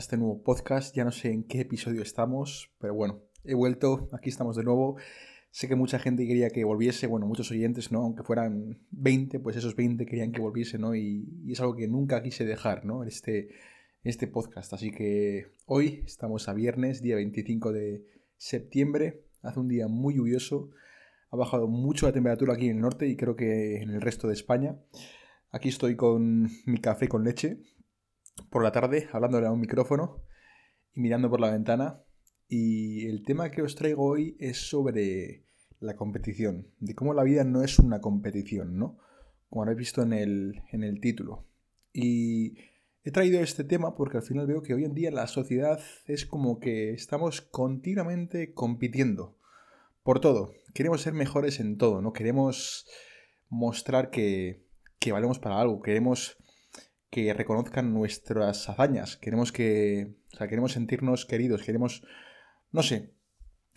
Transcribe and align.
este 0.00 0.16
nuevo 0.16 0.42
podcast. 0.42 0.96
Ya 0.96 1.04
no 1.04 1.12
sé 1.12 1.30
en 1.30 1.44
qué 1.44 1.60
episodio 1.60 2.00
estamos, 2.00 2.72
pero 2.78 2.94
bueno, 2.94 3.20
he 3.44 3.54
vuelto, 3.54 4.08
aquí 4.12 4.30
estamos 4.30 4.56
de 4.56 4.64
nuevo. 4.64 4.96
Sé 5.50 5.68
que 5.68 5.76
mucha 5.76 5.98
gente 5.98 6.26
quería 6.26 6.48
que 6.48 6.64
volviese, 6.64 7.06
bueno, 7.06 7.26
muchos 7.26 7.50
oyentes, 7.50 7.92
¿no? 7.92 8.00
Aunque 8.00 8.22
fueran 8.22 8.78
20, 8.92 9.40
pues 9.40 9.56
esos 9.56 9.76
20 9.76 10.06
querían 10.06 10.32
que 10.32 10.40
volviese, 10.40 10.78
¿no? 10.78 10.94
Y, 10.94 11.28
es 11.48 11.60
algo 11.60 11.76
que 11.76 11.86
nunca 11.86 12.22
quise 12.22 12.46
dejar, 12.46 12.86
¿no? 12.86 13.04
Este, 13.04 13.50
este 14.02 14.26
podcast. 14.26 14.72
Así 14.72 14.90
que 14.90 15.48
hoy 15.66 16.02
estamos 16.06 16.48
a 16.48 16.54
viernes, 16.54 17.02
día 17.02 17.16
25 17.16 17.72
de 17.72 18.06
septiembre. 18.38 19.24
Hace 19.42 19.60
un 19.60 19.68
día 19.68 19.86
muy 19.86 20.14
lluvioso. 20.14 20.70
Ha 21.30 21.36
bajado 21.36 21.68
mucho 21.68 22.06
la 22.06 22.12
temperatura 22.12 22.54
aquí 22.54 22.68
en 22.68 22.76
el 22.76 22.82
norte 22.82 23.06
y 23.06 23.16
creo 23.16 23.36
que 23.36 23.82
en 23.82 23.90
el 23.90 24.00
resto 24.00 24.28
de 24.28 24.34
España. 24.34 24.78
Aquí 25.50 25.68
estoy 25.68 25.94
con 25.94 26.48
mi 26.64 26.78
café 26.78 27.06
con 27.06 27.22
leche, 27.22 27.58
por 28.50 28.62
la 28.62 28.72
tarde 28.72 29.08
hablándole 29.12 29.46
a 29.46 29.52
un 29.52 29.60
micrófono 29.60 30.22
y 30.94 31.00
mirando 31.00 31.30
por 31.30 31.40
la 31.40 31.50
ventana. 31.50 32.02
Y 32.48 33.06
el 33.06 33.22
tema 33.24 33.50
que 33.50 33.62
os 33.62 33.76
traigo 33.76 34.04
hoy 34.04 34.36
es 34.40 34.68
sobre 34.68 35.44
la 35.78 35.96
competición, 35.96 36.66
de 36.78 36.94
cómo 36.94 37.14
la 37.14 37.22
vida 37.22 37.44
no 37.44 37.62
es 37.62 37.78
una 37.78 38.00
competición, 38.00 38.76
¿no? 38.76 38.98
Como 39.48 39.62
habéis 39.62 39.78
visto 39.78 40.02
en 40.02 40.12
el, 40.12 40.62
en 40.72 40.82
el 40.82 41.00
título. 41.00 41.46
Y 41.92 42.58
he 43.04 43.12
traído 43.12 43.40
este 43.40 43.64
tema 43.64 43.94
porque 43.94 44.18
al 44.18 44.22
final 44.22 44.46
veo 44.46 44.62
que 44.62 44.74
hoy 44.74 44.84
en 44.84 44.94
día 44.94 45.10
la 45.10 45.26
sociedad 45.26 45.80
es 46.06 46.26
como 46.26 46.58
que 46.58 46.92
estamos 46.92 47.40
continuamente 47.40 48.52
compitiendo 48.52 49.36
por 50.02 50.20
todo. 50.20 50.52
Queremos 50.74 51.02
ser 51.02 51.14
mejores 51.14 51.60
en 51.60 51.78
todo, 51.78 52.02
¿no? 52.02 52.12
Queremos 52.12 52.86
mostrar 53.48 54.10
que, 54.10 54.66
que 54.98 55.12
valemos 55.12 55.38
para 55.38 55.60
algo, 55.60 55.82
queremos 55.82 56.36
que 57.10 57.32
reconozcan 57.34 57.92
nuestras 57.92 58.68
hazañas, 58.68 59.16
queremos 59.16 59.52
que, 59.52 60.14
o 60.32 60.36
sea, 60.36 60.48
queremos 60.48 60.72
sentirnos 60.72 61.26
queridos, 61.26 61.62
queremos, 61.62 62.04
no 62.70 62.82
sé, 62.82 63.12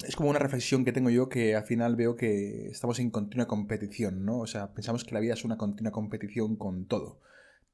es 0.08 0.16
como 0.16 0.30
una 0.30 0.40
reflexión 0.40 0.86
que 0.86 0.92
tengo 0.92 1.10
yo 1.10 1.30
que 1.30 1.56
al 1.56 1.64
final 1.64 1.96
veo 1.96 2.16
que 2.16 2.68
estamos 2.68 3.00
en 3.00 3.10
continua 3.12 3.48
competición, 3.48 4.26
¿no? 4.26 4.40
O 4.40 4.48
sea, 4.48 4.74
pensamos 4.74 5.04
que 5.04 5.14
la 5.14 5.20
vida 5.20 5.34
es 5.34 5.46
una 5.46 5.58
continua 5.58 5.92
competición 5.92 6.56
con 6.56 6.86
todo, 6.88 7.20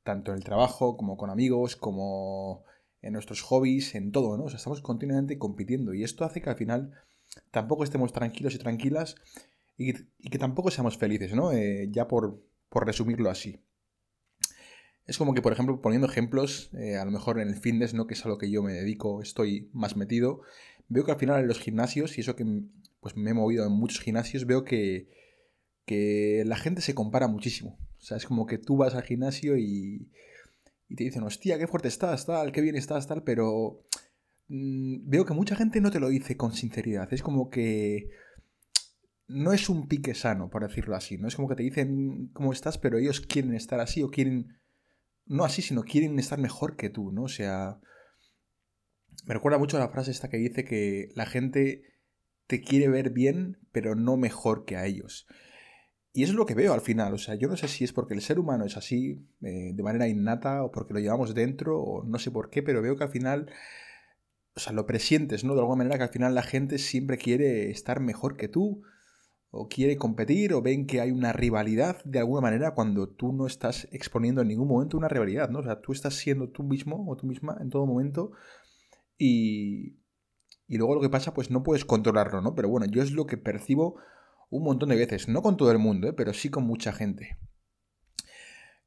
tanto 0.03 0.31
en 0.31 0.37
el 0.37 0.43
trabajo 0.43 0.95
como 0.97 1.17
con 1.17 1.29
amigos, 1.29 1.75
como 1.75 2.63
en 3.01 3.13
nuestros 3.13 3.41
hobbies, 3.41 3.95
en 3.95 4.11
todo, 4.11 4.37
¿no? 4.37 4.45
O 4.45 4.49
sea, 4.49 4.57
estamos 4.57 4.81
continuamente 4.81 5.37
compitiendo 5.37 5.93
y 5.93 6.03
esto 6.03 6.25
hace 6.25 6.41
que 6.41 6.49
al 6.49 6.57
final 6.57 6.91
tampoco 7.51 7.83
estemos 7.83 8.13
tranquilos 8.13 8.55
y 8.55 8.59
tranquilas 8.59 9.15
y, 9.77 9.93
que 9.93 10.37
tampoco 10.37 10.71
seamos 10.71 10.97
felices, 10.97 11.33
¿no? 11.33 11.51
Eh, 11.51 11.89
ya 11.91 12.07
por, 12.07 12.43
por 12.69 12.85
resumirlo 12.85 13.29
así. 13.29 13.61
Es 15.09 15.17
como 15.17 15.33
que, 15.33 15.41
por 15.41 15.51
ejemplo, 15.51 15.81
poniendo 15.81 16.07
ejemplos, 16.07 16.69
eh, 16.73 16.95
a 16.97 17.03
lo 17.03 17.09
mejor 17.09 17.39
en 17.39 17.47
el 17.47 17.55
fitness, 17.55 17.95
¿no? 17.95 18.05
que 18.05 18.13
es 18.13 18.23
a 18.27 18.29
lo 18.29 18.37
que 18.37 18.51
yo 18.51 18.61
me 18.61 18.73
dedico, 18.73 19.23
estoy 19.23 19.67
más 19.73 19.97
metido, 19.97 20.41
veo 20.87 21.03
que 21.03 21.11
al 21.11 21.17
final 21.17 21.39
en 21.39 21.47
los 21.47 21.59
gimnasios, 21.59 22.15
y 22.15 22.21
eso 22.21 22.35
que 22.35 22.45
pues, 22.99 23.17
me 23.17 23.31
he 23.31 23.33
movido 23.33 23.65
en 23.65 23.71
muchos 23.71 24.01
gimnasios, 24.01 24.45
veo 24.45 24.63
que, 24.63 25.09
que 25.87 26.43
la 26.45 26.57
gente 26.57 26.81
se 26.81 26.93
compara 26.93 27.27
muchísimo. 27.27 27.75
O 27.97 28.01
sea, 28.01 28.17
es 28.17 28.27
como 28.27 28.45
que 28.45 28.59
tú 28.59 28.77
vas 28.77 28.93
al 28.93 29.01
gimnasio 29.01 29.57
y, 29.57 30.11
y 30.87 30.95
te 30.95 31.05
dicen, 31.05 31.23
hostia, 31.23 31.57
qué 31.57 31.65
fuerte 31.65 31.87
estás, 31.87 32.27
tal, 32.27 32.51
qué 32.51 32.61
bien 32.61 32.75
estás, 32.75 33.07
tal, 33.07 33.23
pero 33.23 33.81
mm, 34.47 35.09
veo 35.09 35.25
que 35.25 35.33
mucha 35.33 35.55
gente 35.55 35.81
no 35.81 35.89
te 35.89 35.99
lo 35.99 36.09
dice 36.09 36.37
con 36.37 36.53
sinceridad. 36.53 37.11
Es 37.11 37.23
como 37.23 37.49
que 37.49 38.11
no 39.27 39.53
es 39.53 39.69
un 39.69 39.87
pique 39.87 40.13
sano, 40.13 40.51
por 40.51 40.67
decirlo 40.67 40.95
así. 40.95 41.17
No 41.17 41.27
es 41.27 41.35
como 41.35 41.49
que 41.49 41.55
te 41.55 41.63
dicen 41.63 42.29
cómo 42.31 42.53
estás, 42.53 42.77
pero 42.77 42.99
ellos 42.99 43.21
quieren 43.21 43.55
estar 43.55 43.79
así 43.79 44.03
o 44.03 44.11
quieren 44.11 44.59
no 45.29 45.45
así, 45.45 45.61
sino 45.61 45.83
quieren 45.83 46.19
estar 46.19 46.39
mejor 46.39 46.75
que 46.75 46.89
tú, 46.89 47.11
¿no? 47.11 47.23
O 47.23 47.29
sea, 47.29 47.79
me 49.25 49.35
recuerda 49.35 49.59
mucho 49.59 49.79
la 49.79 49.87
frase 49.87 50.11
esta 50.11 50.27
que 50.27 50.37
dice 50.37 50.65
que 50.65 51.09
la 51.15 51.25
gente 51.25 51.83
te 52.47 52.61
quiere 52.61 52.89
ver 52.89 53.11
bien, 53.11 53.59
pero 53.71 53.95
no 53.95 54.17
mejor 54.17 54.65
que 54.65 54.75
a 54.75 54.85
ellos. 54.85 55.27
Y 56.11 56.23
eso 56.23 56.31
es 56.31 56.37
lo 56.37 56.47
que 56.47 56.55
veo 56.55 56.73
al 56.73 56.81
final, 56.81 57.13
o 57.13 57.19
sea, 57.19 57.35
yo 57.35 57.47
no 57.47 57.55
sé 57.55 57.67
si 57.67 57.83
es 57.83 57.93
porque 57.93 58.15
el 58.15 58.21
ser 58.21 58.39
humano 58.39 58.65
es 58.65 58.75
así 58.75 59.23
eh, 59.41 59.71
de 59.73 59.83
manera 59.83 60.07
innata 60.07 60.63
o 60.63 60.71
porque 60.71 60.95
lo 60.95 60.99
llevamos 60.99 61.35
dentro 61.35 61.79
o 61.79 62.03
no 62.03 62.17
sé 62.17 62.31
por 62.31 62.49
qué, 62.49 62.63
pero 62.63 62.81
veo 62.81 62.97
que 62.97 63.03
al 63.03 63.11
final, 63.11 63.51
o 64.55 64.59
sea, 64.59 64.73
lo 64.73 64.87
presientes, 64.87 65.43
¿no? 65.43 65.53
De 65.53 65.59
alguna 65.59 65.77
manera 65.77 65.97
que 65.97 66.03
al 66.05 66.09
final 66.09 66.33
la 66.33 66.41
gente 66.41 66.79
siempre 66.79 67.19
quiere 67.19 67.69
estar 67.69 67.99
mejor 67.99 68.35
que 68.35 68.47
tú, 68.47 68.81
o 69.51 69.67
quiere 69.67 69.97
competir 69.97 70.53
o 70.53 70.61
ven 70.61 70.85
que 70.85 71.01
hay 71.01 71.11
una 71.11 71.33
rivalidad 71.33 72.03
de 72.03 72.19
alguna 72.19 72.41
manera 72.41 72.75
cuando 72.75 73.09
tú 73.09 73.33
no 73.33 73.47
estás 73.47 73.87
exponiendo 73.91 74.41
en 74.41 74.49
ningún 74.49 74.67
momento 74.67 74.97
una 74.97 75.07
rivalidad, 75.07 75.49
¿no? 75.49 75.59
O 75.59 75.63
sea, 75.63 75.81
tú 75.81 75.91
estás 75.91 76.15
siendo 76.15 76.49
tú 76.49 76.63
mismo 76.63 77.09
o 77.09 77.15
tú 77.15 77.25
misma 77.25 77.57
en 77.59 77.69
todo 77.69 77.85
momento 77.85 78.31
y, 79.17 79.97
y 80.67 80.77
luego 80.77 80.95
lo 80.95 81.01
que 81.01 81.09
pasa 81.09 81.33
pues 81.33 81.49
no 81.49 81.63
puedes 81.63 81.85
controlarlo, 81.85 82.41
¿no? 82.41 82.53
Pero 82.53 82.69
bueno, 82.69 82.85
yo 82.85 83.01
es 83.01 83.11
lo 83.11 83.25
que 83.25 83.37
percibo 83.37 83.95
un 84.49 84.63
montón 84.63 84.89
de 84.89 84.95
veces, 84.95 85.27
no 85.27 85.41
con 85.41 85.57
todo 85.57 85.71
el 85.71 85.79
mundo, 85.79 86.07
¿eh? 86.07 86.13
pero 86.13 86.33
sí 86.33 86.49
con 86.49 86.63
mucha 86.63 86.91
gente. 86.91 87.37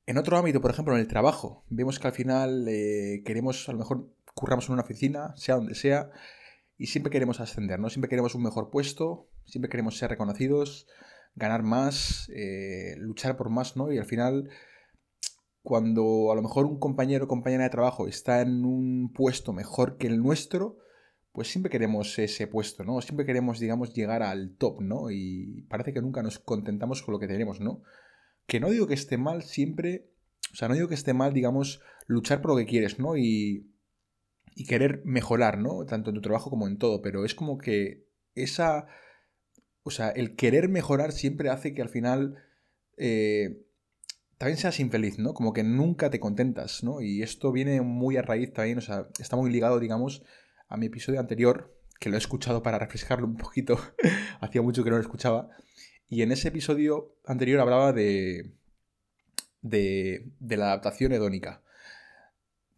En 0.07 0.19
otro 0.19 0.37
ámbito, 0.37 0.61
por 0.61 0.71
ejemplo, 0.71 0.95
en 0.95 1.01
el 1.01 1.07
trabajo, 1.07 1.65
vemos 1.69 1.99
que 1.99 2.09
al 2.09 2.13
final 2.13 2.67
eh, 2.69 3.23
queremos, 3.25 3.69
a 3.69 3.73
lo 3.73 3.79
mejor 3.79 4.13
curramos 4.35 4.67
en 4.67 4.75
una 4.75 4.83
oficina, 4.83 5.33
sea 5.37 5.57
donde 5.57 5.75
sea, 5.75 6.11
y 6.83 6.89
siempre 6.89 7.13
queremos 7.13 7.39
ascender, 7.39 7.79
¿no? 7.79 7.91
Siempre 7.91 8.09
queremos 8.09 8.35
un 8.35 8.43
mejor 8.43 8.69
puesto, 8.69 9.29
siempre 9.45 9.71
queremos 9.71 9.97
ser 9.99 10.11
reconocidos, 10.11 10.89
ganar 11.37 11.63
más, 11.63 12.29
eh, 12.35 12.97
luchar 12.99 13.37
por 13.37 13.51
más, 13.51 13.77
¿no? 13.77 13.93
Y 13.93 13.99
al 13.99 14.05
final, 14.05 14.51
cuando 15.63 16.33
a 16.33 16.35
lo 16.35 16.43
mejor 16.43 16.67
un 16.67 16.81
compañero 16.81 17.27
o 17.27 17.29
compañera 17.29 17.63
de 17.63 17.71
trabajo 17.71 18.09
está 18.09 18.41
en 18.41 18.65
un 18.65 19.13
puesto 19.13 19.53
mejor 19.53 19.97
que 19.97 20.09
el 20.09 20.21
nuestro, 20.21 20.79
pues 21.31 21.47
siempre 21.47 21.71
queremos 21.71 22.19
ese 22.19 22.49
puesto, 22.49 22.83
¿no? 22.83 23.01
Siempre 23.01 23.27
queremos, 23.27 23.61
digamos, 23.61 23.95
llegar 23.95 24.25
al 24.25 24.57
top, 24.57 24.81
¿no? 24.81 25.13
Y 25.13 25.65
parece 25.69 25.93
que 25.93 26.03
nunca 26.03 26.25
nos 26.25 26.41
contentamos 26.41 27.05
con 27.05 27.13
lo 27.13 27.21
que 27.21 27.29
tenemos, 27.29 27.61
¿no? 27.61 27.83
Que 28.49 28.59
no 28.59 28.71
digo 28.71 28.89
que 28.89 28.95
esté 28.95 29.19
mal 29.19 29.45
siempre, 29.45 30.11
o 30.53 30.57
sea, 30.57 30.67
no 30.67 30.75
digo 30.75 30.89
que 30.89 30.95
esté 30.95 31.15
mal, 31.15 31.33
digamos, 31.33 31.81
luchar 32.09 32.43
por 32.43 32.51
lo 32.51 32.57
que 32.57 32.67
quieres, 32.67 32.99
¿no? 32.99 33.17
Y 33.17 33.72
y 34.55 34.67
querer 34.67 35.03
mejorar, 35.05 35.59
¿no? 35.59 35.85
Tanto 35.87 36.11
en 36.11 36.17
tu 36.17 36.23
trabajo 36.23 36.51
como 36.51 36.67
en 36.67 36.79
todo, 36.79 37.03
pero 37.03 37.25
es 37.25 37.35
como 37.35 37.59
que 37.59 38.07
esa... 38.35 38.87
O 39.85 39.91
sea, 39.91 40.11
el 40.11 40.37
querer 40.37 40.69
mejorar 40.69 41.13
siempre 41.13 41.51
hace 41.51 41.75
que 41.75 41.83
al 41.83 41.89
final 41.89 42.37
eh, 42.97 43.67
también 44.39 44.59
seas 44.59 44.81
infeliz, 44.81 45.19
¿no? 45.19 45.35
Como 45.35 45.53
que 45.53 45.63
nunca 45.63 46.11
te 46.11 46.21
contentas, 46.21 46.83
¿no? 46.83 47.01
Y 47.01 47.23
esto 47.23 47.53
viene 47.53 47.81
muy 47.81 48.17
a 48.17 48.23
raíz 48.23 48.53
también, 48.53 48.79
o 48.79 48.81
sea, 48.81 49.09
está 49.19 49.37
muy 49.37 49.53
ligado, 49.53 49.79
digamos, 49.79 50.23
a 50.69 50.77
mi 50.77 50.87
episodio 50.87 51.21
anterior, 51.21 51.77
que 52.01 52.09
lo 52.09 52.17
he 52.17 52.19
escuchado 52.19 52.63
para 52.63 52.79
refrescarlo 52.79 53.27
un 53.27 53.37
poquito, 53.37 53.79
hacía 54.41 54.63
mucho 54.63 54.83
que 54.83 54.91
no 54.91 54.97
lo 54.97 55.03
escuchaba, 55.03 55.49
y 56.09 56.23
en 56.23 56.33
ese 56.33 56.49
episodio 56.49 57.17
anterior 57.25 57.61
hablaba 57.61 57.93
de, 57.93 58.53
de, 59.61 60.33
de 60.41 60.57
la 60.57 60.67
adaptación 60.67 61.13
hedónica. 61.13 61.63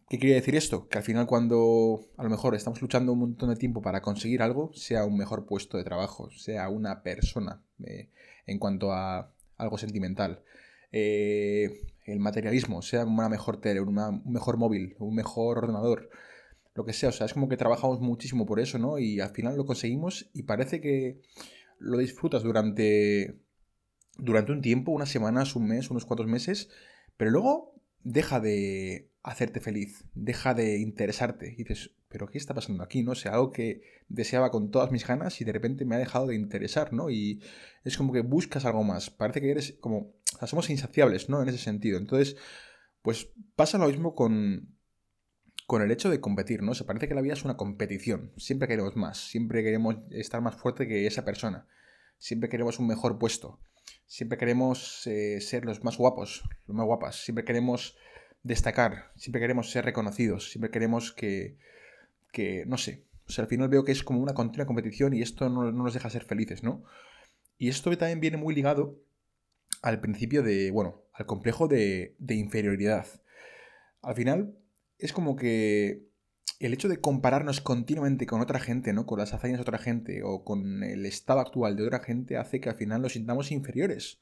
¿Qué 0.07 0.19
quería 0.19 0.35
decir 0.35 0.55
esto? 0.55 0.87
Que 0.87 0.99
al 0.99 1.03
final 1.03 1.25
cuando 1.25 2.11
a 2.17 2.23
lo 2.23 2.29
mejor 2.29 2.53
estamos 2.53 2.79
luchando 2.79 3.11
un 3.13 3.19
montón 3.19 3.49
de 3.49 3.55
tiempo 3.55 3.81
para 3.81 4.01
conseguir 4.01 4.43
algo, 4.43 4.71
sea 4.73 5.03
un 5.03 5.17
mejor 5.17 5.47
puesto 5.47 5.77
de 5.77 5.83
trabajo, 5.83 6.29
sea 6.29 6.69
una 6.69 7.01
persona 7.01 7.63
eh, 7.83 8.09
en 8.45 8.59
cuanto 8.59 8.91
a 8.91 9.33
algo 9.57 9.79
sentimental, 9.79 10.43
eh, 10.91 11.81
el 12.05 12.19
materialismo, 12.19 12.83
sea 12.83 13.03
una 13.03 13.29
mejor 13.29 13.59
tele, 13.59 13.81
un 13.81 14.21
mejor 14.25 14.57
móvil, 14.57 14.95
un 14.99 15.15
mejor 15.15 15.57
ordenador, 15.57 16.11
lo 16.75 16.85
que 16.85 16.93
sea, 16.93 17.09
o 17.09 17.11
sea, 17.11 17.25
es 17.25 17.33
como 17.33 17.49
que 17.49 17.57
trabajamos 17.57 17.99
muchísimo 17.99 18.45
por 18.45 18.59
eso, 18.59 18.77
¿no? 18.77 18.99
Y 18.99 19.19
al 19.21 19.29
final 19.29 19.57
lo 19.57 19.65
conseguimos 19.65 20.29
y 20.33 20.43
parece 20.43 20.81
que 20.81 21.21
lo 21.79 21.97
disfrutas 21.97 22.43
durante, 22.43 23.39
durante 24.17 24.51
un 24.51 24.61
tiempo, 24.61 24.91
unas 24.91 25.09
semanas, 25.09 25.55
un 25.55 25.67
mes, 25.67 25.89
unos 25.89 26.05
cuantos 26.05 26.27
meses, 26.27 26.69
pero 27.17 27.31
luego 27.31 27.73
deja 28.03 28.39
de 28.39 29.09
hacerte 29.25 29.59
feliz, 29.59 30.05
deja 30.13 30.53
de 30.53 30.77
interesarte. 30.77 31.53
Y 31.53 31.63
dices, 31.63 31.91
pero 32.07 32.27
¿qué 32.27 32.37
está 32.37 32.53
pasando 32.53 32.83
aquí? 32.83 33.03
No 33.03 33.15
sé, 33.15 33.27
algo 33.27 33.51
que 33.51 33.81
deseaba 34.07 34.51
con 34.51 34.69
todas 34.71 34.91
mis 34.91 35.05
ganas 35.05 35.41
y 35.41 35.45
de 35.45 35.51
repente 35.51 35.83
me 35.83 35.95
ha 35.95 35.99
dejado 35.99 36.27
de 36.27 36.35
interesar, 36.35 36.93
¿no? 36.93 37.09
Y 37.09 37.41
es 37.83 37.97
como 37.97 38.13
que 38.13 38.21
buscas 38.21 38.65
algo 38.65 38.83
más. 38.83 39.09
Parece 39.09 39.41
que 39.41 39.51
eres 39.51 39.77
como, 39.81 39.97
o 39.97 40.37
sea, 40.37 40.47
somos 40.47 40.69
insaciables, 40.69 41.27
¿no? 41.27 41.41
En 41.41 41.49
ese 41.49 41.57
sentido. 41.57 41.97
Entonces, 41.97 42.37
pues 43.01 43.31
pasa 43.55 43.79
lo 43.79 43.87
mismo 43.87 44.13
con, 44.13 44.77
con 45.65 45.81
el 45.81 45.91
hecho 45.91 46.09
de 46.09 46.21
competir, 46.21 46.61
¿no? 46.61 46.75
Se 46.75 46.83
parece 46.83 47.07
que 47.07 47.15
la 47.15 47.21
vida 47.21 47.33
es 47.33 47.43
una 47.43 47.57
competición. 47.57 48.31
Siempre 48.37 48.67
queremos 48.67 48.95
más, 48.95 49.17
siempre 49.17 49.63
queremos 49.63 49.97
estar 50.11 50.39
más 50.41 50.55
fuerte 50.55 50.87
que 50.87 51.07
esa 51.07 51.25
persona. 51.25 51.67
Siempre 52.19 52.49
queremos 52.49 52.77
un 52.77 52.87
mejor 52.87 53.17
puesto. 53.17 53.59
Siempre 54.05 54.37
queremos 54.37 55.05
eh, 55.07 55.41
ser 55.41 55.65
los 55.65 55.83
más 55.83 55.97
guapos, 55.97 56.43
los 56.67 56.77
más 56.77 56.85
guapas. 56.85 57.23
Siempre 57.23 57.43
queremos 57.43 57.97
destacar, 58.45 59.11
siempre 59.15 59.41
queremos 59.41 59.71
ser 59.71 59.83
reconocidos, 59.85 60.51
siempre 60.51 60.69
queremos 60.69 61.11
que, 61.11 61.57
que 62.31 62.63
no 62.67 62.77
sé, 62.77 63.03
o 63.27 63.31
sea, 63.31 63.43
al 63.43 63.49
final 63.49 63.69
veo 63.69 63.83
que 63.83 63.91
es 63.91 64.03
como 64.03 64.21
una 64.21 64.35
continua 64.35 64.67
competición 64.67 65.15
y 65.15 65.23
esto 65.23 65.49
no, 65.49 65.71
nos 65.71 65.93
deja 65.95 66.11
ser 66.11 66.23
felices, 66.23 66.61
¿no? 66.61 66.83
Y 67.57 67.69
esto 67.69 67.95
también 67.97 68.19
viene 68.19 68.37
muy 68.37 68.53
ligado 68.53 68.99
al 69.81 69.99
principio 69.99 70.43
de, 70.43 70.69
bueno, 70.69 71.01
al 71.11 71.25
complejo 71.25 71.67
de, 71.67 72.15
de 72.19 72.35
inferioridad. 72.35 73.07
Al 74.03 74.13
final 74.13 74.55
es 74.99 75.11
como 75.11 75.35
que 75.35 76.05
el 76.59 76.73
hecho 76.73 76.87
de 76.87 77.01
compararnos 77.01 77.61
continuamente 77.61 78.27
con 78.27 78.41
otra 78.41 78.59
gente, 78.59 78.93
¿no? 78.93 79.07
Con 79.07 79.17
las 79.17 79.33
hazañas 79.33 79.57
de 79.57 79.63
otra 79.63 79.79
gente 79.79 80.21
o 80.23 80.43
con 80.43 80.83
el 80.83 81.07
estado 81.07 81.39
actual 81.39 81.75
de 81.75 81.87
otra 81.87 82.03
gente 82.03 82.37
hace 82.37 82.61
que 82.61 82.69
al 82.69 82.75
final 82.75 83.01
nos 83.01 83.13
sintamos 83.13 83.51
inferiores. 83.51 84.19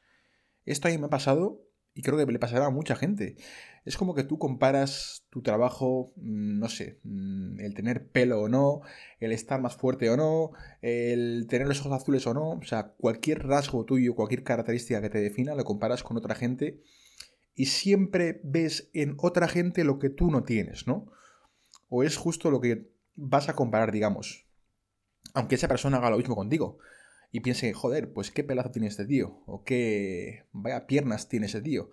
Esto 0.65 0.87
a 0.87 0.91
mí 0.91 0.97
me 0.97 1.07
ha 1.07 1.09
pasado 1.09 1.67
y 1.95 2.01
creo 2.01 2.17
que 2.17 2.31
le 2.31 2.39
pasará 2.39 2.65
a 2.65 2.69
mucha 2.69 2.95
gente. 2.95 3.35
Es 3.85 3.97
como 3.97 4.15
que 4.15 4.23
tú 4.23 4.39
comparas 4.39 5.25
tu 5.29 5.41
trabajo, 5.41 6.11
mm, 6.15 6.59
no 6.59 6.69
sé, 6.69 6.99
mm, 7.03 7.59
el 7.59 7.73
tener 7.73 8.07
pelo 8.07 8.41
o 8.41 8.49
no, 8.49 8.81
el 9.19 9.31
estar 9.31 9.61
más 9.61 9.75
fuerte 9.75 10.09
o 10.09 10.17
no, 10.17 10.51
el 10.81 11.45
tener 11.49 11.67
los 11.67 11.79
ojos 11.81 12.01
azules 12.01 12.25
o 12.27 12.33
no, 12.33 12.51
o 12.51 12.63
sea, 12.63 12.93
cualquier 12.97 13.45
rasgo 13.45 13.85
tuyo, 13.85 14.15
cualquier 14.15 14.43
característica 14.43 15.01
que 15.01 15.09
te 15.09 15.21
defina, 15.21 15.55
lo 15.55 15.65
comparas 15.65 16.03
con 16.03 16.17
otra 16.17 16.35
gente 16.35 16.81
y 17.55 17.67
siempre 17.67 18.41
ves 18.43 18.89
en 18.93 19.15
otra 19.19 19.47
gente 19.47 19.83
lo 19.83 19.99
que 19.99 20.09
tú 20.09 20.31
no 20.31 20.43
tienes, 20.43 20.87
¿no? 20.87 21.11
O 21.89 22.03
es 22.03 22.17
justo 22.17 22.49
lo 22.49 22.61
que 22.61 22.89
vas 23.15 23.49
a 23.49 23.53
comparar, 23.53 23.91
digamos. 23.91 24.47
Aunque 25.35 25.55
esa 25.55 25.67
persona 25.67 25.97
haga 25.97 26.09
lo 26.09 26.17
mismo 26.17 26.35
contigo 26.35 26.79
y 27.33 27.39
piense, 27.39 27.73
joder, 27.73 28.13
pues 28.13 28.29
qué 28.29 28.43
pelazo 28.43 28.69
tiene 28.69 28.87
este 28.87 29.07
tío, 29.07 29.41
o 29.47 29.63
qué 29.63 30.45
vaya 30.51 30.85
piernas 30.85 31.27
tiene 31.27 31.47
ese 31.47 31.61
tío, 31.61 31.89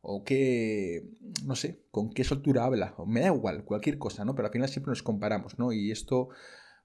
o 0.00 0.22
qué, 0.22 1.10
no 1.44 1.56
sé, 1.56 1.82
con 1.90 2.10
qué 2.10 2.22
soltura 2.22 2.64
habla, 2.64 2.94
o 2.96 3.04
me 3.04 3.20
da 3.20 3.26
igual, 3.26 3.64
cualquier 3.64 3.98
cosa, 3.98 4.24
¿no? 4.24 4.36
Pero 4.36 4.46
al 4.46 4.52
final 4.52 4.68
siempre 4.68 4.92
nos 4.92 5.02
comparamos, 5.02 5.58
¿no? 5.58 5.72
Y 5.72 5.90
esto 5.90 6.28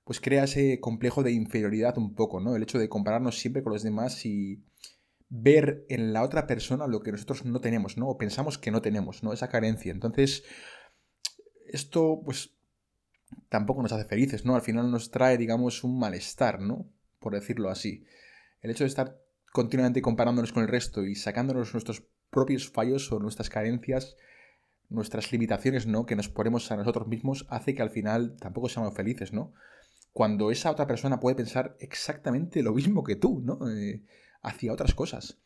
pues 0.03 0.19
crea 0.19 0.45
ese 0.45 0.79
complejo 0.79 1.21
de 1.21 1.33
inferioridad 1.33 1.99
un 1.99 2.15
poco, 2.15 2.39
¿no? 2.39 2.55
El 2.55 2.63
hecho 2.63 2.79
de 2.79 2.89
compararnos 2.89 3.37
siempre 3.37 3.61
con 3.61 3.73
los 3.73 3.83
demás 3.83 4.25
y 4.25 4.65
ver 5.29 5.85
en 5.87 6.11
la 6.11 6.23
otra 6.23 6.47
persona 6.47 6.87
lo 6.87 7.01
que 7.01 7.11
nosotros 7.11 7.45
no 7.45 7.61
tenemos, 7.61 7.95
¿no? 7.95 8.07
O 8.07 8.17
pensamos 8.17 8.57
que 8.57 8.71
no 8.71 8.81
tenemos, 8.81 9.21
¿no? 9.21 9.33
Esa 9.33 9.49
carencia. 9.49 9.91
Entonces, 9.91 10.43
esto, 11.67 12.23
pues, 12.25 12.55
tampoco 13.49 13.83
nos 13.83 13.91
hace 13.91 14.05
felices, 14.05 14.45
¿no? 14.45 14.55
Al 14.55 14.63
final 14.63 14.89
nos 14.89 15.11
trae, 15.11 15.37
digamos, 15.37 15.83
un 15.83 15.99
malestar, 15.99 16.59
¿no? 16.59 16.89
Por 17.19 17.33
decirlo 17.33 17.69
así. 17.69 18.05
El 18.61 18.71
hecho 18.71 18.83
de 18.83 18.89
estar 18.89 19.19
continuamente 19.51 20.01
comparándonos 20.01 20.53
con 20.53 20.63
el 20.63 20.69
resto 20.69 21.03
y 21.05 21.15
sacándonos 21.15 21.73
nuestros 21.73 22.03
propios 22.29 22.69
fallos 22.69 23.11
o 23.11 23.19
nuestras 23.19 23.49
carencias, 23.49 24.15
nuestras 24.89 25.31
limitaciones, 25.31 25.87
¿no? 25.87 26.05
Que 26.05 26.15
nos 26.15 26.29
ponemos 26.29 26.71
a 26.71 26.77
nosotros 26.77 27.07
mismos, 27.07 27.45
hace 27.49 27.75
que 27.75 27.81
al 27.81 27.89
final 27.89 28.35
tampoco 28.39 28.69
seamos 28.69 28.93
felices, 28.93 29.33
¿no? 29.33 29.53
Cuando 30.11 30.51
esa 30.51 30.71
otra 30.71 30.87
persona 30.87 31.19
puede 31.19 31.35
pensar 31.35 31.75
exactamente 31.79 32.63
lo 32.63 32.73
mismo 32.73 33.03
que 33.03 33.15
tú, 33.15 33.41
¿no? 33.43 33.69
Eh, 33.69 34.03
hacia 34.41 34.73
otras 34.73 34.93
cosas. 34.93 35.39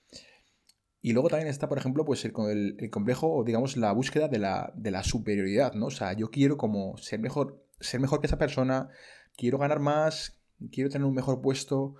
Y 1.01 1.11
luego 1.11 1.27
también 1.27 1.49
está, 1.49 1.67
por 1.67 1.77
ejemplo, 1.77 2.05
pues 2.05 2.23
el, 2.23 2.33
el, 2.79 2.89
complejo 2.89 3.29
o 3.29 3.43
digamos 3.43 3.75
la 3.75 3.91
búsqueda 3.91 4.29
de 4.29 4.39
la, 4.39 4.71
de 4.75 4.89
la, 4.91 5.03
superioridad, 5.03 5.73
¿no? 5.73 5.87
O 5.87 5.91
sea, 5.91 6.13
yo 6.13 6.31
quiero 6.31 6.57
como 6.57 6.95
ser 6.97 7.19
mejor, 7.19 7.65
ser 7.81 7.99
mejor 7.99 8.21
que 8.21 8.27
esa 8.27 8.37
persona, 8.37 8.89
quiero 9.35 9.57
ganar 9.57 9.79
más, 9.79 10.41
quiero 10.71 10.89
tener 10.89 11.05
un 11.05 11.13
mejor 11.13 11.41
puesto. 11.41 11.95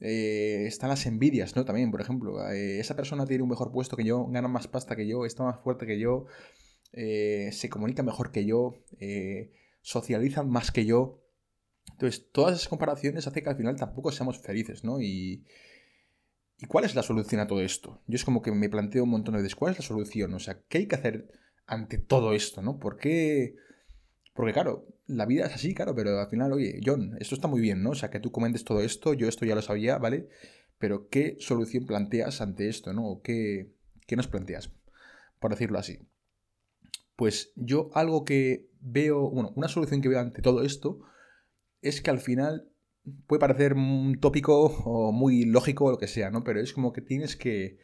Eh, 0.00 0.64
están 0.66 0.90
las 0.90 1.06
envidias, 1.06 1.54
¿no? 1.56 1.64
También, 1.64 1.90
por 1.90 2.00
ejemplo, 2.00 2.48
eh, 2.50 2.80
esa 2.80 2.96
persona 2.96 3.26
tiene 3.26 3.42
un 3.42 3.48
mejor 3.48 3.70
puesto 3.70 3.96
que 3.96 4.04
yo, 4.04 4.26
gana 4.26 4.48
más 4.48 4.66
pasta 4.66 4.96
que 4.96 5.06
yo, 5.06 5.24
está 5.24 5.44
más 5.44 5.60
fuerte 5.62 5.86
que 5.86 5.98
yo, 5.98 6.26
eh, 6.92 7.50
se 7.52 7.68
comunica 7.68 8.02
mejor 8.02 8.32
que 8.32 8.44
yo, 8.44 8.74
socializan 9.82 10.50
más 10.50 10.70
que 10.70 10.84
yo. 10.84 11.20
Entonces, 11.92 12.28
todas 12.32 12.56
esas 12.56 12.68
comparaciones 12.68 13.26
hacen 13.26 13.42
que 13.42 13.50
al 13.50 13.56
final 13.56 13.76
tampoco 13.76 14.10
seamos 14.10 14.40
felices, 14.40 14.84
¿no? 14.84 15.00
Y, 15.00 15.44
¿Y 16.58 16.66
cuál 16.66 16.84
es 16.84 16.94
la 16.94 17.02
solución 17.02 17.40
a 17.40 17.46
todo 17.46 17.60
esto? 17.60 18.00
Yo 18.06 18.16
es 18.16 18.24
como 18.24 18.42
que 18.42 18.52
me 18.52 18.68
planteo 18.68 19.04
un 19.04 19.10
montón 19.10 19.34
de 19.34 19.42
veces, 19.42 19.56
¿cuál 19.56 19.72
es 19.72 19.78
la 19.78 19.84
solución? 19.84 20.32
O 20.34 20.38
sea, 20.38 20.60
¿qué 20.68 20.78
hay 20.78 20.86
que 20.86 20.94
hacer 20.94 21.30
ante 21.66 21.98
todo 21.98 22.32
esto, 22.32 22.62
¿no? 22.62 22.78
¿Por 22.78 22.96
qué? 22.96 23.56
Porque 24.34 24.52
claro, 24.52 24.86
la 25.06 25.26
vida 25.26 25.46
es 25.46 25.54
así, 25.54 25.74
claro, 25.74 25.94
pero 25.94 26.20
al 26.20 26.28
final, 26.28 26.52
oye, 26.52 26.80
John, 26.84 27.16
esto 27.20 27.36
está 27.36 27.46
muy 27.46 27.60
bien, 27.60 27.82
¿no? 27.82 27.90
O 27.90 27.94
sea, 27.94 28.10
que 28.10 28.20
tú 28.20 28.32
comentes 28.32 28.64
todo 28.64 28.82
esto, 28.82 29.14
yo 29.14 29.28
esto 29.28 29.46
ya 29.46 29.54
lo 29.54 29.62
sabía, 29.62 29.96
¿vale? 29.98 30.28
Pero 30.78 31.08
¿qué 31.08 31.36
solución 31.38 31.86
planteas 31.86 32.40
ante 32.40 32.68
esto, 32.68 32.92
¿no? 32.92 33.06
¿O 33.06 33.22
qué, 33.22 33.70
qué 34.06 34.16
nos 34.16 34.26
planteas? 34.26 34.70
Por 35.38 35.52
decirlo 35.52 35.78
así. 35.78 36.00
Pues 37.14 37.52
yo 37.54 37.90
algo 37.94 38.24
que 38.24 38.68
veo, 38.80 39.30
bueno, 39.30 39.52
una 39.54 39.68
solución 39.68 40.02
que 40.02 40.08
veo 40.08 40.18
ante 40.18 40.42
todo 40.42 40.62
esto 40.62 40.98
es 41.80 42.02
que 42.02 42.10
al 42.10 42.18
final 42.18 42.68
puede 43.26 43.38
parecer 43.38 43.74
un 43.74 44.18
tópico 44.20 44.64
o 44.64 45.12
muy 45.12 45.44
lógico 45.44 45.84
o 45.84 45.90
lo 45.92 45.98
que 45.98 46.08
sea, 46.08 46.30
¿no? 46.30 46.42
Pero 46.42 46.60
es 46.60 46.72
como 46.72 46.92
que 46.92 47.02
tienes 47.02 47.36
que, 47.36 47.78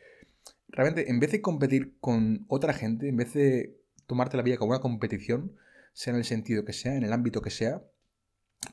realmente, 0.69 1.11
en 1.11 1.21
vez 1.21 1.31
de 1.31 1.43
competir 1.43 1.97
con 2.01 2.45
otra 2.49 2.73
gente, 2.73 3.09
en 3.09 3.17
vez 3.17 3.35
de 3.35 3.79
tomarte 4.07 4.37
la 4.37 4.43
vida 4.43 4.57
como 4.57 4.71
una 4.73 4.81
competición, 4.81 5.57
sea 5.93 6.13
en 6.13 6.19
el 6.19 6.25
sentido 6.25 6.65
que 6.65 6.73
sea, 6.73 6.95
en 6.97 7.05
el 7.05 7.13
ámbito 7.13 7.43
que 7.43 7.51
sea, 7.51 7.83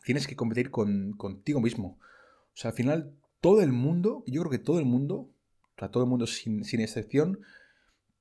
tienes 0.04 0.28
que 0.28 0.36
competir 0.36 0.72
con, 0.72 1.14
contigo 1.14 1.62
mismo. 1.62 2.00
O 2.00 2.60
sea, 2.60 2.72
al 2.72 2.78
final, 2.78 3.14
todo 3.42 3.62
el 3.62 3.72
mundo, 3.72 4.24
yo 4.28 4.42
creo 4.42 4.52
que 4.52 4.60
todo 4.60 4.80
el 4.80 4.86
mundo, 4.86 5.16
o 5.16 5.80
sea, 5.80 5.90
todo 5.90 6.04
el 6.04 6.10
mundo 6.10 6.28
sin, 6.28 6.64
excepción, 6.80 7.40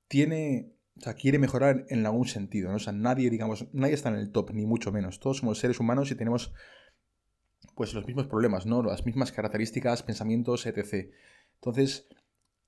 tiene, 0.08 0.72
o 0.96 1.00
sea, 1.00 1.14
quiere 1.14 1.38
mejorar 1.38 1.86
en 1.88 2.04
algún 2.06 2.26
sentido, 2.26 2.70
¿no? 2.70 2.76
O 2.76 2.80
sea, 2.80 2.92
nadie, 2.92 3.30
digamos, 3.30 3.66
nadie 3.72 3.94
está 3.94 4.10
en 4.10 4.16
el 4.16 4.30
top, 4.30 4.52
ni 4.52 4.66
mucho 4.66 4.92
menos. 4.92 5.20
Todos 5.20 5.38
somos 5.38 5.58
seres 5.58 5.80
humanos 5.80 6.10
y 6.10 6.14
tenemos, 6.14 6.52
pues, 7.74 7.94
los 7.94 8.06
mismos 8.06 8.26
problemas, 8.26 8.66
¿no? 8.66 8.82
Las 8.82 9.06
mismas 9.06 9.32
características, 9.32 10.02
pensamientos, 10.02 10.66
etc. 10.66 11.10
Entonces, 11.54 12.08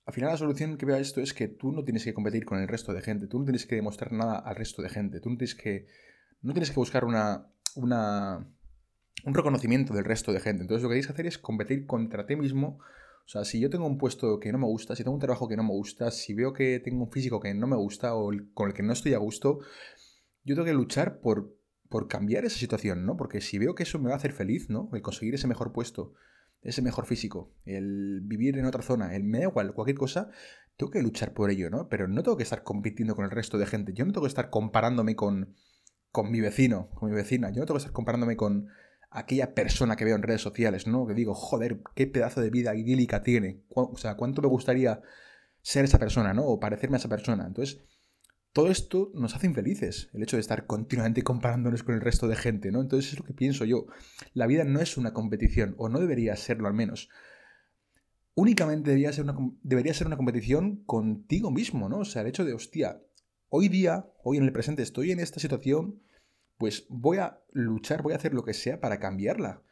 al 0.09 0.15
final 0.15 0.31
la 0.31 0.39
solución 0.39 0.79
que 0.79 0.87
veo 0.87 0.97
a 0.97 1.01
esto 1.01 1.21
es 1.21 1.35
que 1.35 1.49
tú 1.49 1.71
no 1.71 1.85
tienes 1.85 2.03
que 2.03 2.15
competir 2.15 2.47
con 2.47 2.59
el 2.59 2.67
resto 2.67 2.95
de 2.95 3.03
gente, 3.03 3.27
tú 3.27 3.39
no 3.41 3.45
tienes 3.45 3.67
que 3.67 3.75
demostrar 3.75 4.11
nada 4.13 4.39
al 4.39 4.57
resto 4.57 4.81
de 4.81 4.89
gente, 4.89 5.21
tú 5.21 5.29
no 5.29 5.37
tienes 5.37 5.55
que 5.55 5.87
no 6.43 6.53
tienes 6.53 6.71
que 6.71 6.77
buscar 6.77 7.05
una, 7.05 7.47
una, 7.75 8.47
un 9.25 9.35
reconocimiento 9.35 9.95
del 9.95 10.05
resto 10.05 10.33
de 10.33 10.41
gente. 10.41 10.63
Entonces 10.63 10.83
lo 10.83 10.89
que 10.89 10.95
tienes 10.95 11.07
que 11.07 11.13
hacer 11.13 11.27
es 11.27 11.39
competir 11.39 11.87
contra 11.87 12.27
ti 12.27 12.37
mismo. 12.37 12.79
O 13.25 13.29
sea, 13.31 13.45
si 13.45 13.61
yo 13.61 13.69
tengo 13.69 13.87
un 13.87 13.99
puesto 13.99 14.41
que 14.41 14.53
no 14.53 14.59
me 14.59 14.67
gusta, 14.67 14.97
si 14.97 15.05
tengo 15.05 15.15
un 15.15 15.21
trabajo 15.21 15.49
que 15.49 15.57
no 15.57 15.63
me 15.63 15.71
gusta, 15.71 16.11
si 16.11 16.33
veo 16.33 16.53
que 16.53 16.81
tengo 16.81 17.05
un 17.05 17.11
físico 17.11 17.41
que 17.41 17.53
no 17.53 17.67
me 17.67 17.77
gusta 17.77 18.15
o 18.15 18.31
con 18.55 18.69
el 18.69 18.75
que 18.75 18.83
no 18.83 18.93
estoy 18.93 19.15
a 19.15 19.19
gusto, 19.19 19.61
yo 20.45 20.55
tengo 20.55 20.65
que 20.65 20.73
luchar 20.73 21.21
por, 21.21 21.55
por 21.91 22.09
cambiar 22.09 22.45
esa 22.47 22.59
situación, 22.59 23.05
¿no? 23.05 23.17
Porque 23.17 23.41
si 23.41 23.59
veo 23.59 23.75
que 23.75 23.83
eso 23.83 23.99
me 23.99 24.09
va 24.09 24.15
a 24.15 24.17
hacer 24.17 24.33
feliz, 24.33 24.71
¿no? 24.71 24.89
El 24.95 25.03
conseguir 25.03 25.35
ese 25.35 25.47
mejor 25.47 25.73
puesto, 25.73 26.15
ese 26.63 26.81
mejor 26.81 27.05
físico, 27.05 27.53
el 27.67 28.21
vivir 28.23 28.57
en 28.57 28.65
otra 28.65 28.83
zona, 28.83 29.15
el 29.15 29.25
me 29.25 29.39
da 29.39 29.45
igual, 29.45 29.75
cualquier 29.75 29.99
cosa, 29.99 30.31
tengo 30.79 30.91
que 30.91 31.03
luchar 31.03 31.35
por 31.35 31.51
ello, 31.51 31.69
¿no? 31.69 31.89
Pero 31.89 32.09
no 32.09 32.23
tengo 32.23 32.37
que 32.37 32.45
estar 32.45 32.63
compitiendo 32.63 33.15
con 33.15 33.27
el 33.27 33.31
resto 33.31 33.59
de 33.59 33.67
gente, 33.67 33.93
yo 33.93 34.07
no 34.07 34.13
tengo 34.13 34.25
que 34.25 34.29
estar 34.29 34.49
comparándome 34.49 35.17
con 35.17 35.55
con 36.11 36.31
mi 36.31 36.41
vecino, 36.41 36.91
con 36.95 37.11
mi 37.11 37.17
vecina. 37.17 37.51
Yo 37.51 37.61
no 37.61 37.67
tengo 37.67 37.77
que 37.77 37.83
estar 37.83 37.93
comparándome 37.93 38.37
con 38.37 38.69
aquella 39.11 39.55
persona 39.55 39.97
que 39.97 40.05
veo 40.05 40.17
en 40.17 40.23
redes 40.23 40.43
sociales, 40.43 40.87
¿no? 40.87 41.07
Que 41.07 41.15
digo, 41.15 41.35
joder, 41.35 41.81
qué 41.95 42.07
pedazo 42.07 42.41
de 42.41 42.51
vida 42.51 42.75
idílica 42.75 43.23
tiene. 43.23 43.63
O 43.69 43.97
sea, 43.97 44.17
cuánto 44.17 44.43
me 44.43 44.49
gustaría 44.49 45.01
ser 45.63 45.85
esa 45.85 45.99
persona, 45.99 46.35
¿no? 46.35 46.45
O 46.45 46.61
parecerme 46.61 46.97
a 46.97 46.99
esa 46.99 47.09
persona. 47.09 47.47
Entonces, 47.47 47.81
todo 48.53 48.71
esto 48.71 49.11
nos 49.15 49.35
hace 49.37 49.47
infelices, 49.47 50.11
el 50.15 50.23
hecho 50.23 50.37
de 50.37 50.41
estar 50.41 50.67
continuamente 50.67 51.23
comparándonos 51.23 51.83
con 51.83 51.95
el 51.95 52.01
resto 52.01 52.29
de 52.29 52.37
gente, 52.37 52.73
¿no? 52.73 52.81
Entonces 52.81 53.13
es 53.13 53.19
lo 53.19 53.25
que 53.25 53.35
pienso 53.35 53.65
yo. 53.65 53.87
La 54.33 54.47
vida 54.47 54.65
no 54.65 54.81
es 54.81 54.97
una 54.97 55.13
competición, 55.13 55.75
o 55.79 55.89
no 55.89 56.01
debería 56.01 56.35
serlo 56.37 56.67
al 56.67 56.75
menos. 56.75 57.09
Únicamente 58.35 58.91
debería 58.91 59.13
ser 59.13 60.07
una, 60.07 60.17
competición 60.17 60.85
contigo 60.85 61.51
mismo, 61.51 61.89
¿no? 61.89 61.99
O 61.99 62.05
sea, 62.05 62.23
el 62.23 62.29
hecho 62.29 62.45
de, 62.45 62.55
hostia, 62.55 63.01
hoy 63.49 63.69
día, 63.69 64.07
hoy 64.23 64.39
en 64.39 64.45
el 64.45 64.53
presente, 64.53 64.83
estoy 64.83 65.13
en 65.13 65.21
esta 65.21 65.41
situación, 65.41 66.03
pues 66.59 66.87
voy 66.89 67.19
a 67.19 67.41
luchar, 67.53 68.03
voy 68.03 68.13
a 68.13 68.17
hacer 68.17 68.35
lo 68.35 68.45
que 68.45 68.55
sea 68.55 68.81
para 68.81 68.99
cambiarla. 68.99 69.63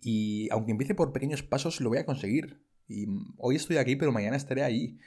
Y 0.00 0.48
aunque 0.50 0.72
empiece 0.72 0.94
por 0.94 1.12
pequeños 1.12 1.42
pasos, 1.42 1.80
lo 1.80 1.88
voy 1.88 1.98
a 1.98 2.06
conseguir. 2.06 2.62
Y 2.86 3.06
hoy 3.38 3.56
estoy 3.56 3.78
aquí, 3.78 3.96
pero 3.96 4.12
mañana 4.12 4.36
estaré 4.36 4.62
ahí. 4.62 4.98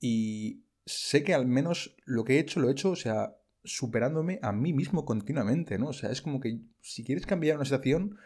Y 0.00 0.64
sé 0.86 1.24
que 1.24 1.34
al 1.34 1.46
menos 1.46 1.96
lo 2.04 2.24
que 2.24 2.36
he 2.36 2.38
hecho, 2.38 2.60
lo 2.60 2.68
he 2.68 2.72
hecho, 2.72 2.90
o 2.90 2.96
sea, 2.96 3.36
superándome 3.64 4.38
a 4.42 4.52
mí 4.52 4.72
mismo 4.72 5.04
continuamente, 5.04 5.78
¿no? 5.78 5.88
O 5.88 5.92
sea, 5.92 6.10
es 6.10 6.22
como 6.22 6.40
que 6.40 6.60
si 6.80 7.04
quieres 7.04 7.26
cambiar 7.26 7.56
una 7.56 7.64
situación, 7.64 8.16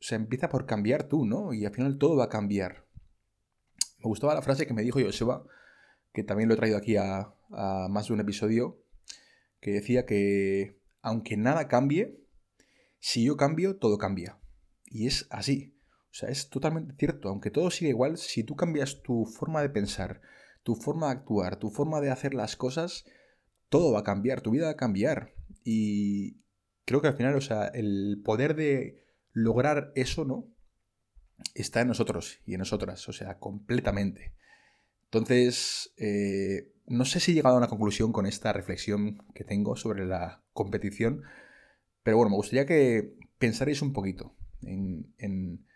o 0.00 0.02
sea, 0.02 0.16
empieza 0.16 0.48
por 0.48 0.66
cambiar 0.66 1.04
tú, 1.04 1.24
¿no? 1.24 1.52
Y 1.52 1.64
al 1.64 1.72
final 1.72 1.98
todo 1.98 2.16
va 2.16 2.24
a 2.24 2.28
cambiar. 2.28 2.84
Me 3.98 4.04
gustaba 4.04 4.34
la 4.34 4.42
frase 4.42 4.66
que 4.66 4.74
me 4.74 4.82
dijo 4.82 5.00
Joseba, 5.00 5.44
que 6.12 6.22
también 6.22 6.48
lo 6.48 6.54
he 6.54 6.58
traído 6.58 6.76
aquí 6.76 6.96
a, 6.96 7.34
más 7.88 8.08
de 8.08 8.14
un 8.14 8.20
episodio, 8.20 8.82
que 9.60 9.72
decía 9.72 10.06
que 10.06 10.80
aunque 11.02 11.36
nada 11.36 11.68
cambie, 11.68 12.20
si 13.00 13.24
yo 13.24 13.36
cambio, 13.36 13.76
todo 13.76 13.98
cambia. 13.98 14.38
Y 14.84 15.06
es 15.06 15.26
así. 15.30 15.74
O 16.10 16.14
sea, 16.14 16.28
es 16.30 16.50
totalmente 16.50 16.94
cierto. 16.98 17.28
Aunque 17.28 17.50
todo 17.50 17.70
siga 17.70 17.90
igual, 17.90 18.18
si 18.18 18.44
tú 18.44 18.56
cambias 18.56 19.02
tu 19.02 19.24
forma 19.24 19.62
de 19.62 19.70
pensar, 19.70 20.20
tu 20.62 20.74
forma 20.74 21.06
de 21.06 21.12
actuar, 21.12 21.56
tu 21.56 21.70
forma 21.70 22.00
de 22.00 22.10
hacer 22.10 22.34
las 22.34 22.56
cosas, 22.56 23.04
todo 23.68 23.92
va 23.92 24.00
a 24.00 24.04
cambiar, 24.04 24.40
tu 24.40 24.50
vida 24.50 24.66
va 24.66 24.72
a 24.72 24.76
cambiar. 24.76 25.34
Y 25.64 26.42
creo 26.84 27.00
que 27.00 27.08
al 27.08 27.16
final, 27.16 27.34
o 27.36 27.40
sea, 27.40 27.66
el 27.66 28.20
poder 28.24 28.56
de 28.56 29.04
lograr 29.32 29.92
eso, 29.94 30.24
¿no? 30.24 30.48
Está 31.54 31.82
en 31.82 31.88
nosotros 31.88 32.40
y 32.44 32.54
en 32.54 32.58
nosotras, 32.58 33.08
o 33.08 33.12
sea, 33.12 33.38
completamente. 33.38 34.34
Entonces, 35.10 35.92
eh, 35.96 36.72
no 36.86 37.04
sé 37.04 37.20
si 37.20 37.32
he 37.32 37.34
llegado 37.34 37.56
a 37.56 37.58
una 37.58 37.68
conclusión 37.68 38.12
con 38.12 38.26
esta 38.26 38.52
reflexión 38.52 39.18
que 39.34 39.44
tengo 39.44 39.76
sobre 39.76 40.06
la 40.06 40.42
competición, 40.52 41.22
Pero 42.02 42.16
bueno, 42.18 42.30
me 42.30 42.36
gustaría 42.36 42.66
que 42.66 43.14
pensarais 43.38 43.82
un 43.82 43.92
poquito 43.92 44.34
en, 44.62 45.14
en, 45.18 45.66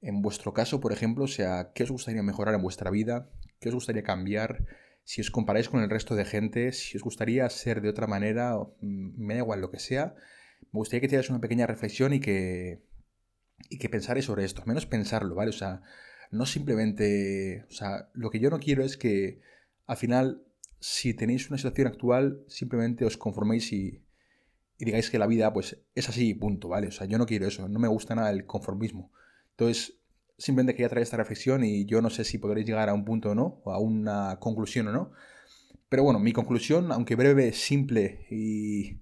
en 0.00 0.22
vuestro 0.22 0.52
caso, 0.52 0.80
por 0.80 0.92
ejemplo, 0.92 1.24
o 1.24 1.28
sea, 1.28 1.72
¿qué 1.74 1.84
os 1.84 1.90
gustaría 1.90 2.22
mejorar 2.22 2.54
en 2.54 2.62
vuestra 2.62 2.90
vida? 2.90 3.30
¿Qué 3.60 3.68
os 3.70 3.74
gustaría 3.74 4.02
cambiar? 4.02 4.66
Si 5.04 5.20
os 5.20 5.30
comparáis 5.30 5.68
con 5.68 5.82
el 5.82 5.90
resto 5.90 6.14
de 6.16 6.24
gente, 6.24 6.72
si 6.72 6.96
os 6.96 7.02
gustaría 7.04 7.48
ser 7.50 7.80
de 7.80 7.88
otra 7.90 8.06
manera, 8.06 8.56
mm, 8.80 9.24
me 9.26 9.34
da 9.34 9.40
igual 9.40 9.60
lo 9.60 9.70
que 9.70 9.78
sea, 9.80 10.14
me 10.72 10.78
gustaría 10.80 11.00
que 11.00 11.06
hicierais 11.06 11.30
una 11.30 11.40
pequeña 11.40 11.66
reflexión 11.66 12.12
y 12.14 12.20
que, 12.20 12.82
y 13.70 13.78
que 13.78 13.88
pensarais 13.88 14.24
sobre 14.26 14.44
esto, 14.44 14.62
menos 14.66 14.86
pensarlo, 14.86 15.34
¿vale? 15.34 15.50
O 15.50 15.52
sea, 15.52 15.82
no 16.30 16.46
simplemente, 16.46 17.64
o 17.68 17.72
sea, 17.72 18.10
lo 18.14 18.30
que 18.30 18.40
yo 18.40 18.50
no 18.50 18.58
quiero 18.58 18.84
es 18.84 18.96
que 18.96 19.40
al 19.86 19.96
final, 19.96 20.42
si 20.80 21.14
tenéis 21.14 21.48
una 21.48 21.58
situación 21.58 21.86
actual, 21.86 22.44
simplemente 22.48 23.04
os 23.04 23.16
conforméis 23.16 23.72
y, 23.72 24.04
y 24.78 24.84
digáis 24.84 25.10
que 25.10 25.18
la 25.18 25.26
vida, 25.26 25.52
pues, 25.52 25.78
es 25.94 26.08
así, 26.08 26.34
punto, 26.34 26.68
¿vale? 26.68 26.88
O 26.88 26.92
sea, 26.92 27.06
yo 27.06 27.18
no 27.18 27.26
quiero 27.26 27.46
eso, 27.46 27.68
no 27.68 27.78
me 27.78 27.88
gusta 27.88 28.14
nada 28.14 28.30
el 28.30 28.46
conformismo. 28.46 29.12
Entonces, 29.50 29.98
simplemente 30.36 30.74
quería 30.74 30.88
traer 30.88 31.02
esta 31.02 31.16
reflexión 31.16 31.64
y 31.64 31.84
yo 31.84 32.00
no 32.00 32.10
sé 32.10 32.24
si 32.24 32.38
podréis 32.38 32.66
llegar 32.66 32.88
a 32.88 32.94
un 32.94 33.04
punto 33.04 33.30
o 33.30 33.34
no, 33.34 33.60
o 33.64 33.72
a 33.72 33.78
una 33.78 34.38
conclusión 34.38 34.88
o 34.88 34.92
no. 34.92 35.12
Pero 35.88 36.04
bueno, 36.04 36.20
mi 36.20 36.32
conclusión, 36.32 36.92
aunque 36.92 37.16
breve, 37.16 37.52
simple 37.52 38.26
y 38.30 39.00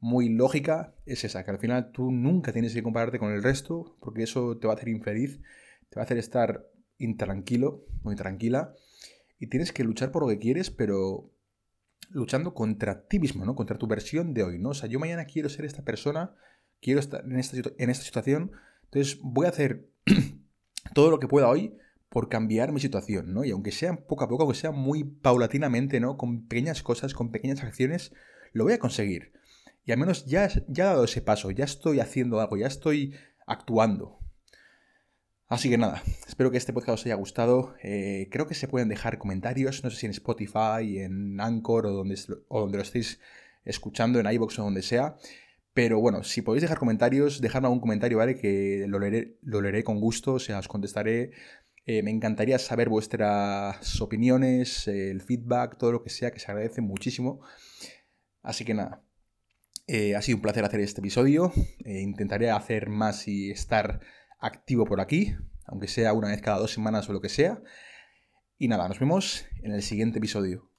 muy 0.00 0.28
lógica, 0.28 0.94
es 1.06 1.24
esa, 1.24 1.44
que 1.44 1.50
al 1.50 1.58
final 1.58 1.92
tú 1.92 2.10
nunca 2.10 2.52
tienes 2.52 2.74
que 2.74 2.82
compararte 2.82 3.18
con 3.18 3.32
el 3.32 3.42
resto, 3.42 3.96
porque 4.00 4.24
eso 4.24 4.58
te 4.58 4.66
va 4.66 4.74
a 4.74 4.76
hacer 4.76 4.88
infeliz, 4.88 5.40
te 5.94 6.00
va 6.00 6.02
a 6.02 6.06
hacer 6.06 6.18
estar 6.18 6.72
intranquilo, 6.98 7.86
muy 8.02 8.16
tranquila, 8.16 8.74
y 9.38 9.46
tienes 9.46 9.70
que 9.70 9.84
luchar 9.84 10.10
por 10.10 10.22
lo 10.22 10.28
que 10.28 10.40
quieres, 10.40 10.72
pero 10.72 11.30
luchando 12.10 12.52
contra 12.52 13.06
ti 13.06 13.20
mismo, 13.20 13.44
¿no? 13.44 13.54
Contra 13.54 13.78
tu 13.78 13.86
versión 13.86 14.34
de 14.34 14.42
hoy, 14.42 14.58
¿no? 14.58 14.70
O 14.70 14.74
sea, 14.74 14.88
yo 14.88 14.98
mañana 14.98 15.26
quiero 15.26 15.48
ser 15.48 15.64
esta 15.64 15.84
persona, 15.84 16.34
quiero 16.82 16.98
estar 16.98 17.24
en 17.24 17.38
esta, 17.38 17.56
en 17.78 17.90
esta 17.90 18.04
situación, 18.04 18.50
entonces 18.86 19.20
voy 19.22 19.46
a 19.46 19.50
hacer 19.50 19.88
todo 20.94 21.12
lo 21.12 21.20
que 21.20 21.28
pueda 21.28 21.48
hoy 21.48 21.76
por 22.08 22.28
cambiar 22.28 22.72
mi 22.72 22.80
situación, 22.80 23.32
¿no? 23.32 23.44
Y 23.44 23.52
aunque 23.52 23.70
sea 23.70 23.96
poco 23.96 24.24
a 24.24 24.28
poco, 24.28 24.42
aunque 24.42 24.58
sea 24.58 24.72
muy 24.72 25.04
paulatinamente, 25.04 26.00
¿no? 26.00 26.16
Con 26.16 26.48
pequeñas 26.48 26.82
cosas, 26.82 27.14
con 27.14 27.30
pequeñas 27.30 27.62
acciones, 27.62 28.12
lo 28.52 28.64
voy 28.64 28.72
a 28.72 28.80
conseguir. 28.80 29.32
Y 29.84 29.92
al 29.92 29.98
menos 29.98 30.26
ya, 30.26 30.48
ya 30.66 30.84
he 30.84 30.86
dado 30.86 31.04
ese 31.04 31.22
paso, 31.22 31.52
ya 31.52 31.64
estoy 31.64 32.00
haciendo 32.00 32.40
algo, 32.40 32.56
ya 32.56 32.66
estoy 32.66 33.14
actuando. 33.46 34.23
Así 35.46 35.68
que 35.68 35.76
nada, 35.76 36.02
espero 36.26 36.50
que 36.50 36.56
este 36.56 36.72
podcast 36.72 37.00
os 37.00 37.06
haya 37.06 37.14
gustado. 37.16 37.74
Eh, 37.82 38.28
creo 38.30 38.46
que 38.46 38.54
se 38.54 38.66
pueden 38.66 38.88
dejar 38.88 39.18
comentarios, 39.18 39.84
no 39.84 39.90
sé 39.90 39.96
si 39.96 40.06
en 40.06 40.12
Spotify, 40.12 41.00
en 41.00 41.38
Anchor 41.38 41.86
o 41.86 41.92
donde, 41.92 42.18
o 42.48 42.60
donde 42.60 42.78
lo 42.78 42.82
estéis 42.82 43.20
escuchando, 43.64 44.18
en 44.18 44.26
iVoox 44.26 44.58
o 44.58 44.62
donde 44.62 44.82
sea. 44.82 45.16
Pero 45.74 46.00
bueno, 46.00 46.22
si 46.22 46.40
podéis 46.40 46.62
dejar 46.62 46.78
comentarios, 46.78 47.40
dejadme 47.40 47.66
algún 47.66 47.80
comentario, 47.80 48.18
¿vale? 48.18 48.36
Que 48.36 48.86
lo 48.88 48.98
leeré, 48.98 49.36
lo 49.42 49.60
leeré 49.60 49.84
con 49.84 50.00
gusto, 50.00 50.34
o 50.34 50.38
sea, 50.38 50.60
os 50.60 50.68
contestaré. 50.68 51.32
Eh, 51.84 52.02
me 52.02 52.10
encantaría 52.10 52.58
saber 52.58 52.88
vuestras 52.88 54.00
opiniones, 54.00 54.88
el 54.88 55.20
feedback, 55.20 55.76
todo 55.76 55.92
lo 55.92 56.02
que 56.02 56.10
sea, 56.10 56.30
que 56.30 56.40
se 56.40 56.50
agradece 56.50 56.80
muchísimo. 56.80 57.40
Así 58.42 58.64
que 58.64 58.72
nada, 58.72 59.04
eh, 59.86 60.14
ha 60.16 60.22
sido 60.22 60.36
un 60.36 60.42
placer 60.42 60.64
hacer 60.64 60.80
este 60.80 61.00
episodio. 61.00 61.52
Intentaré 61.84 62.50
hacer 62.50 62.88
más 62.88 63.28
y 63.28 63.50
estar 63.50 64.00
activo 64.44 64.84
por 64.84 65.00
aquí, 65.00 65.34
aunque 65.66 65.88
sea 65.88 66.12
una 66.12 66.28
vez 66.28 66.42
cada 66.42 66.58
dos 66.58 66.72
semanas 66.72 67.08
o 67.08 67.12
lo 67.12 67.20
que 67.20 67.28
sea. 67.28 67.62
Y 68.58 68.68
nada, 68.68 68.86
nos 68.88 69.00
vemos 69.00 69.46
en 69.62 69.72
el 69.72 69.82
siguiente 69.82 70.18
episodio. 70.18 70.70